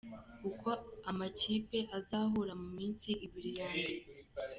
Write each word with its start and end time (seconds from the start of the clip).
Uko 0.49 0.69
amakipe 1.09 1.79
azahura 1.97 2.53
mu 2.61 2.69
minsi 2.77 3.09
ibiri 3.25 3.51
ya 3.59 3.67
mbere. 3.77 4.05